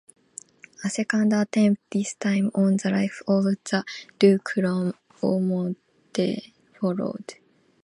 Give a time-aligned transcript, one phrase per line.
[0.83, 3.83] A second attempt, this time on the life of the
[4.17, 7.35] Duke of Ormonde, followed.